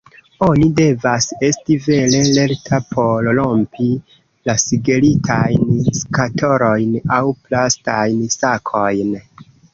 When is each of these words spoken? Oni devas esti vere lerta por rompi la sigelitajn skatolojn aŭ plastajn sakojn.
Oni 0.43 0.67
devas 0.77 1.25
esti 1.49 1.75
vere 1.87 2.21
lerta 2.37 2.79
por 2.93 3.29
rompi 3.41 3.91
la 4.51 4.57
sigelitajn 4.63 5.85
skatolojn 6.01 6.99
aŭ 7.21 7.23
plastajn 7.47 8.27
sakojn. 8.41 9.17